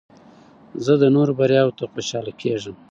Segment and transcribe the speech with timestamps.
[0.85, 2.75] زه د نورو بریاوو ته خوشحاله کېږم.